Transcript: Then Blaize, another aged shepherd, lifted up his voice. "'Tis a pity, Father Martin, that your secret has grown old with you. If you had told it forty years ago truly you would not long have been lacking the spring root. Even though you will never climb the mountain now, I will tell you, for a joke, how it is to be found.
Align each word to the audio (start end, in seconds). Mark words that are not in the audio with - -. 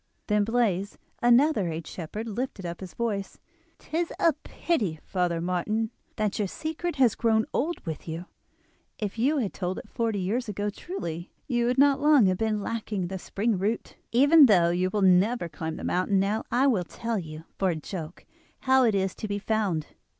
Then 0.25 0.43
Blaize, 0.45 0.97
another 1.21 1.69
aged 1.69 1.85
shepherd, 1.85 2.27
lifted 2.27 2.65
up 2.65 2.79
his 2.79 2.95
voice. 2.95 3.39
"'Tis 3.77 4.11
a 4.19 4.33
pity, 4.33 4.99
Father 5.03 5.39
Martin, 5.39 5.91
that 6.15 6.39
your 6.39 6.47
secret 6.47 6.95
has 6.95 7.13
grown 7.13 7.45
old 7.53 7.85
with 7.85 8.07
you. 8.07 8.25
If 8.97 9.19
you 9.19 9.37
had 9.37 9.53
told 9.53 9.77
it 9.77 9.87
forty 9.87 10.17
years 10.17 10.49
ago 10.49 10.71
truly 10.71 11.29
you 11.45 11.67
would 11.67 11.77
not 11.77 12.01
long 12.01 12.25
have 12.25 12.39
been 12.39 12.63
lacking 12.63 13.09
the 13.09 13.19
spring 13.19 13.59
root. 13.59 13.95
Even 14.11 14.47
though 14.47 14.71
you 14.71 14.89
will 14.89 15.03
never 15.03 15.47
climb 15.47 15.75
the 15.75 15.83
mountain 15.83 16.19
now, 16.19 16.45
I 16.49 16.65
will 16.65 16.83
tell 16.83 17.19
you, 17.19 17.43
for 17.59 17.69
a 17.69 17.75
joke, 17.75 18.25
how 18.61 18.83
it 18.85 18.95
is 18.95 19.13
to 19.13 19.27
be 19.27 19.37
found. 19.37 19.85